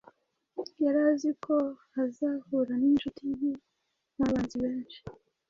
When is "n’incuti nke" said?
2.81-3.51